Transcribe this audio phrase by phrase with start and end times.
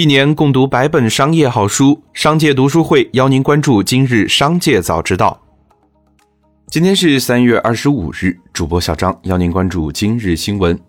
[0.00, 5.38] 一年共读百本商业好书，商界读书会邀您关注今日商界早知道。
[6.68, 10.80] 今天是三月二十五日，主播小张邀您关注今日新闻。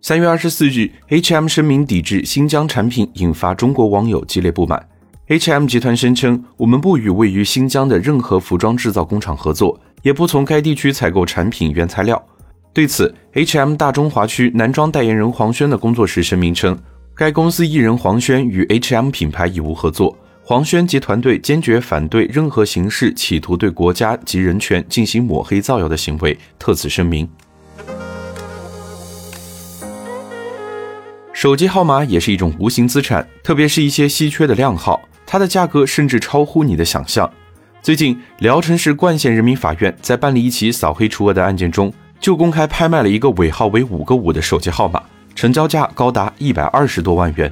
[0.00, 4.88] 三月二十四日，H&M 声明抵制新疆产品，引发中国网友激烈不满。
[5.26, 12.24] H&M 集团声称，我们不与位于新疆的任何服装制造工厂合作，也不从该地区采购产品原材料。
[12.72, 16.78] 对此，H&M 大中华区男装代言人黄轩的工作室声明称。
[17.20, 27.28] 该公司艺人黄轩与 H&M 品牌已无合作，黄轩及团队坚决反对任何形式企图对国家及人权进行抹黑造谣的行为，特此声明。
[31.34, 37.30] 手机号码也是一种无形资产，特别是一些稀缺的靓号，它的价格甚至超乎你的想象。
[37.82, 45.02] 最近，聊城市冠县人民法院在办理一起扫黑除恶的案件中，就公开拍卖了一个尾号为五个五的手机号码。
[45.40, 47.50] 成交价高达一百二十多万元。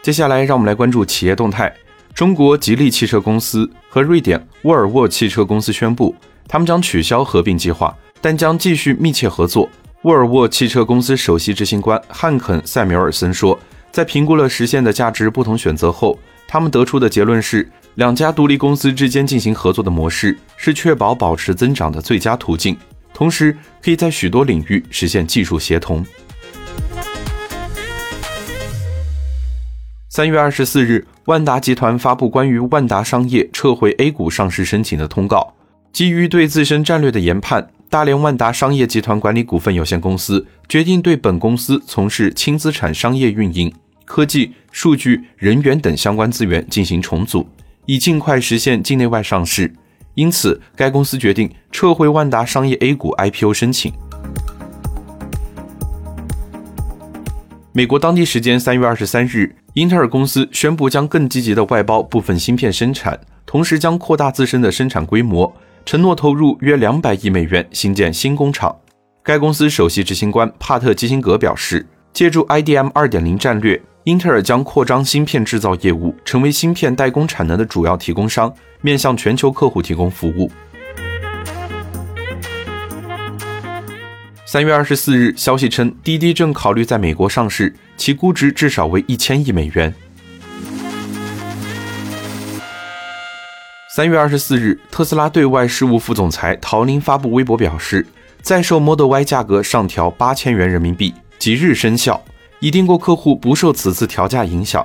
[0.00, 1.74] 接下来，让我们来关注企业动态。
[2.14, 6.14] 中国吉利汽车公司和瑞典沃尔沃汽车公司宣布，
[6.46, 9.68] 他们将取消合并计划，但将继续密切合作。
[10.02, 13.58] 沃尔沃汽车公司首席执行官汉肯·塞缪尔森说，
[13.90, 22.78] 在评估了实现的价值不同选择后，他们得出的结论是，两家独立公司之间进行合作的模式是确保保持增长的最佳途径。
[23.18, 26.06] 同时，可以在许多领域实现技术协同。
[30.08, 35.52] 三月二十四日，万达集团发布关于万达商业撤回 A 股上市申请的通告。
[35.92, 47.48] 基于对自身战略的研判，大连万达商业集团管理股份有限公司决定对本公司从事轻资产商业运营、科技、数据、人员等相关资源进行重组，
[47.86, 49.74] 以尽快实现境内外上市。
[50.18, 53.92] 因此，该公司决定撤回万达商业 A 股 IPO 申请。
[57.70, 63.16] 美国当地时间三月二十三日，英特尔公司宣布将更积极的外包部分芯片生产，
[63.46, 65.54] 同时将扩大自身的生产规模，
[65.86, 68.74] 承诺投入约两百亿美元新建新工厂。
[69.22, 73.80] 该公司首席执行官帕特基辛格表示，借助 IDM 二点零战略。
[74.04, 78.50] 英特尔将扩张芯片制造业务，成为芯片代工产能的主要提供商，
[78.80, 80.50] 面向全球客户提供服务。
[84.46, 89.94] 三月二十四日，消息称滴滴正考虑在美国上市，其估值至少为一千亿美元。
[93.94, 98.06] 三月二十四日，特斯拉对外事务副总裁陶林发布微博表示，
[98.40, 102.22] 在售 Model Y 价格上调八千元人民币，即日生效。
[102.60, 104.84] 已订购客户不受此次调价影响。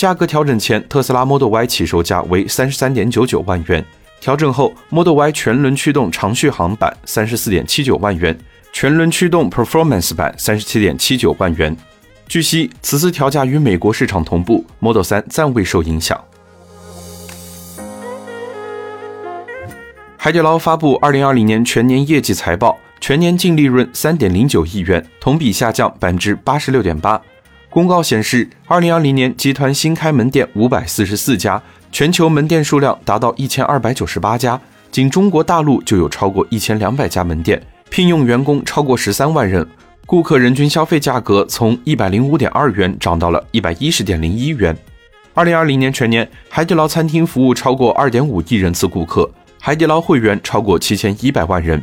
[0.00, 3.82] 价格调整前，特斯拉 Model Y 起售价为三十三点九九万元；
[4.18, 8.34] 调整后，Model Y 全轮驱动长续航版三十四点七九万元，
[8.72, 11.76] 全轮驱动 Performance 版三十七点七九万元。
[12.26, 16.18] 据悉，此次调价与美国市场同步，Model 3暂未受影响。
[20.16, 22.78] 海底捞发布二零二零年全年业绩财报。
[23.02, 27.20] 全年净利润三点零九亿元，同比下降百分之八十六点八。
[27.70, 34.60] 公告显示，二零二零年集团新开门店五百四十四家，全球门店数量达到一千二百九十八家，
[34.90, 39.64] 仅中国大陆就有超过一千两百家门店，聘用员工超过十三万人。
[40.04, 44.76] 顾客人均消费价格从一百零五点二元涨到了一百一十点零一元。
[45.32, 51.80] 二零二零年全年，海底捞餐厅服务超过二点五亿人次顾客，海底捞会员超过七千一百万人。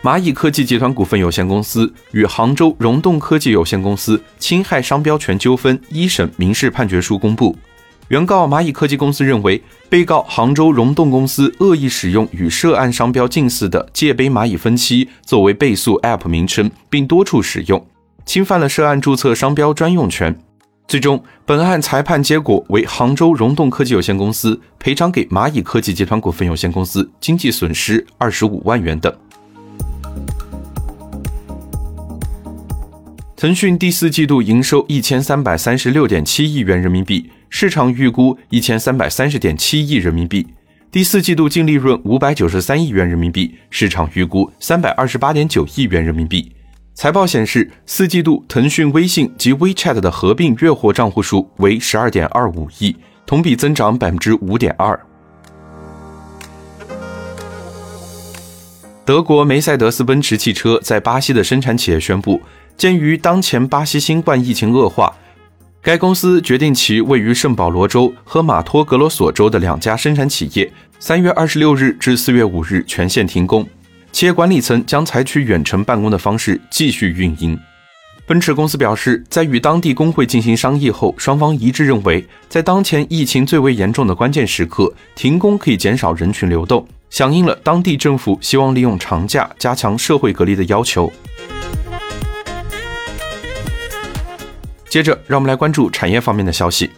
[0.00, 7.56] 蚂蚁科技集团股份有限公司与杭州融动科技有限公司侵害商标权纠纷一审民事判决书公布。
[8.06, 17.84] 原告蚂蚁科技公司认为，被告杭州融动公司恶意使用与涉案商标近似的“界杯蚂蚁分期”作为被诉 App 名称，并多处使用，
[18.24, 20.38] 侵犯了涉案注册商标专用权。
[20.86, 29.12] 最终，本案裁判结果为杭州融动科技有限公司赔偿给蚂蚁科技集团股份有限公司经济损失二十五万元等。
[33.38, 40.44] 腾讯第四季度营收一千三百三十六点七亿元人民币，市场预估一千三百三十点七亿人民币。
[40.90, 46.50] 第四季度净利润五百九十三亿元人民币，市场预估三百二十八点九亿元人民币。
[46.94, 54.98] 财报显示，四季度腾讯微信及 WeChat 的合并月活账户数为十二点二五亿，同比增长百分之五点二。
[59.04, 62.42] 德国梅赛德斯奔驰汽车在巴西的生产企业宣布。
[62.78, 65.12] 鉴于当前巴西新冠疫情恶化，
[65.82, 73.66] 该公司决定其位于圣保罗州和马托格罗索州的两家生产企业，三月二十六日至四月五日全线停工。
[74.12, 77.58] 企业管理层将采取远程办公的方式继续运营。
[78.26, 91.12] 奔驰公司表示，在与当地工会进行商议后，双方一致认为，在当前疫情最为严重的关键时刻，停工可以减少人群流动，响应了当地政府希望利用长假加强社会隔离的要求。
[94.88, 96.90] 接着，让我们来关注产业方面的消息。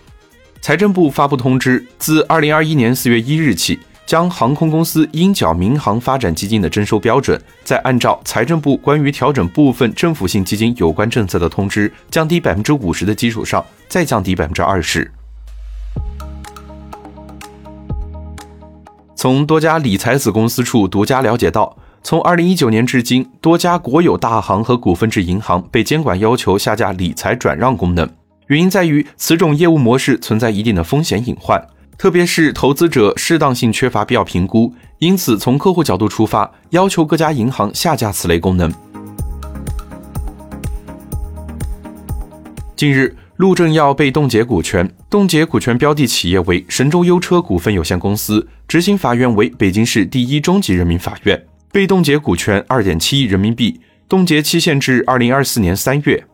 [0.61, 3.79] 财政部发布通知，自二零二一年四月一日起。
[4.07, 15.09] 将航空公司应缴民航发展基金的征收标准，再按照财政部关于调整部分政府性基金有关政策的通知，降低百分之五十的基础上，再降低百分之二十。
[19.15, 28.09] 从多家理财子公司处独家了解到，从二零一九年至今，多家国有大行和股份制银行被监管要求下架理财转让功能，
[28.47, 31.63] 原因在于此种业务模式存在一定的风险隐患。
[31.99, 38.73] 特别是投资者适当性缺乏必要评估，因此从客户角度出发，要求各家银行下架此类功能。
[42.75, 56.25] 近日，陆正耀被冻结股权，冻结股权标的企业为神州优车股份有限公司，执行法院为北京市第一中级人民法院，被冻结股权二点七亿人民币，冻结期限至二零二四年三月。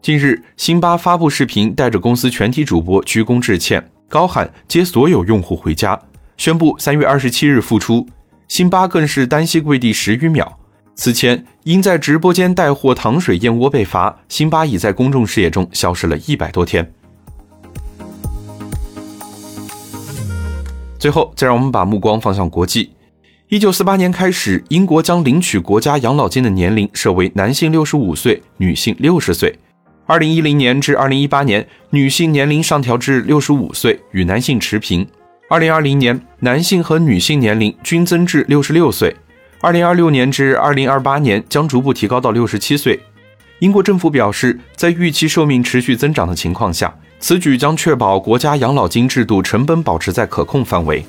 [0.00, 6.00] 近日，辛巴发布视频，带着公司全体主播鞠躬致歉，高喊接所有用户回家，
[6.36, 8.08] 宣布三月二十七日复出。
[8.48, 10.58] 辛巴更是单膝跪地十余秒。
[10.96, 16.92] 此前因在直播间带货糖水燕窝被罚，辛巴已在公众视野中消失了一百多天。
[21.02, 22.92] 最后，再让我们把目光放向国际。
[23.48, 29.52] 一九四八年开始，英国将领取国家养老金的年龄设为男性六十五岁，女性六十岁。
[30.06, 35.04] 二零一零年至二零一八年，女性年龄上调至六十五岁，与男性持平。
[35.50, 39.16] 二零二零年，男性和女性年龄均增至六十六岁。
[39.60, 43.00] 二零二六年至二零二八年将逐步提高到六十七岁。
[43.58, 51.06] 英国政府表示，在预期寿命持续增长的情况下，此举将确保国家养老金制度成本保持在可控范围。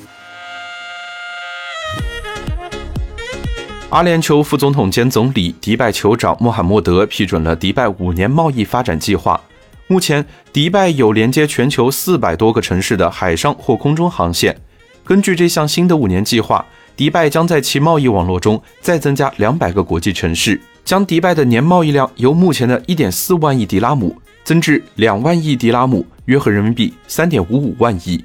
[3.89, 9.41] 阿联酋副总统兼总理、迪拜酋长穆罕默德批准了迪拜五年贸易发展计划。
[9.87, 14.55] 目前，迪拜有连接全球四百多个城市的海上或空中航线。
[15.03, 16.63] 根据这项新的五年计划，
[16.95, 28.23] 迪拜将在其贸易网络中再增加两百个国际城市，将迪拜的年贸易量由目前的一点四万亿迪拉姆增至两万亿迪拉姆，约合人民币三点五五万亿。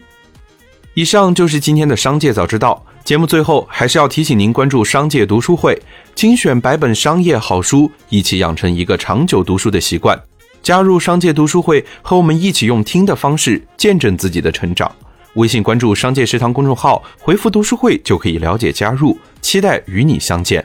[0.94, 2.84] 以上就是今天的商界早知道。
[3.04, 5.80] 节目最后还是要提醒您关注商界读书会，
[6.14, 10.20] 精选百本商业好书，一起养成一个长久读书的习惯。
[10.62, 14.90] 加入商界读书会，和我们一起用听的方式见证自己的成长。
[15.34, 19.16] 微信关注“商界食堂”公众号，回复“读书会”就可以了解加入。
[19.40, 20.62] 期待与你相见。